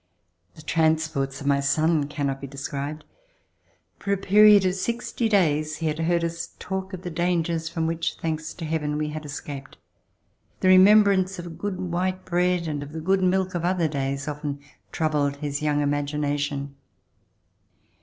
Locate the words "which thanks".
7.85-8.55